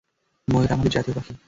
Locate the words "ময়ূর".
0.47-0.71